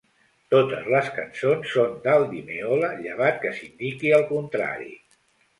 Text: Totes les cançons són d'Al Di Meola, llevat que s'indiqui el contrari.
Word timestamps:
Totes 0.53 0.87
les 0.93 1.09
cançons 1.17 1.73
són 1.75 1.93
d'Al 2.07 2.25
Di 2.31 2.41
Meola, 2.49 2.89
llevat 3.05 3.39
que 3.45 3.55
s'indiqui 3.59 4.15
el 4.21 4.29
contrari. 4.35 4.91